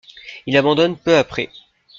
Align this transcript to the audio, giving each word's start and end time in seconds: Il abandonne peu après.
Il 0.47 0.57
abandonne 0.57 0.97
peu 0.97 1.15
après. 1.15 1.49